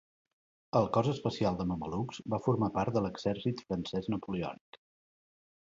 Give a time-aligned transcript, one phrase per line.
[0.79, 4.83] El cos especial de mamelucs va formar part de l'exèrcit francès napoleònic.